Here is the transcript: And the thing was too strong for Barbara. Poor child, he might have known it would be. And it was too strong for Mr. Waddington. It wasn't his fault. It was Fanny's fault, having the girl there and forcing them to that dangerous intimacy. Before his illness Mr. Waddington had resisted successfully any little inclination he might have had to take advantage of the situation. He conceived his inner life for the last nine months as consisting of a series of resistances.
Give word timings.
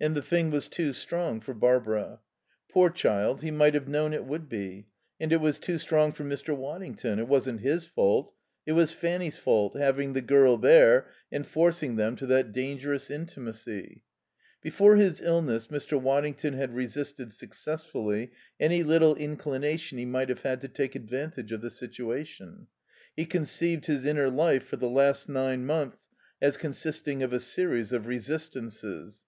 And 0.00 0.14
the 0.14 0.22
thing 0.22 0.50
was 0.50 0.66
too 0.66 0.94
strong 0.94 1.42
for 1.42 1.52
Barbara. 1.52 2.20
Poor 2.72 2.88
child, 2.88 3.42
he 3.42 3.50
might 3.50 3.74
have 3.74 3.86
known 3.86 4.14
it 4.14 4.24
would 4.24 4.48
be. 4.48 4.86
And 5.20 5.30
it 5.30 5.42
was 5.42 5.58
too 5.58 5.76
strong 5.78 6.12
for 6.14 6.24
Mr. 6.24 6.56
Waddington. 6.56 7.18
It 7.18 7.28
wasn't 7.28 7.60
his 7.60 7.84
fault. 7.84 8.32
It 8.64 8.72
was 8.72 8.92
Fanny's 8.92 9.36
fault, 9.36 9.76
having 9.76 10.14
the 10.14 10.22
girl 10.22 10.56
there 10.56 11.10
and 11.30 11.46
forcing 11.46 11.96
them 11.96 12.16
to 12.16 12.24
that 12.28 12.50
dangerous 12.52 13.10
intimacy. 13.10 14.04
Before 14.62 14.96
his 14.96 15.20
illness 15.20 15.66
Mr. 15.66 16.00
Waddington 16.00 16.54
had 16.54 16.74
resisted 16.74 17.34
successfully 17.34 18.30
any 18.58 18.82
little 18.82 19.16
inclination 19.16 19.98
he 19.98 20.06
might 20.06 20.30
have 20.30 20.40
had 20.44 20.62
to 20.62 20.68
take 20.68 20.94
advantage 20.94 21.52
of 21.52 21.60
the 21.60 21.68
situation. 21.68 22.68
He 23.14 23.26
conceived 23.26 23.84
his 23.84 24.06
inner 24.06 24.30
life 24.30 24.64
for 24.66 24.76
the 24.76 24.88
last 24.88 25.28
nine 25.28 25.66
months 25.66 26.08
as 26.40 26.56
consisting 26.56 27.22
of 27.22 27.34
a 27.34 27.38
series 27.38 27.92
of 27.92 28.06
resistances. 28.06 29.24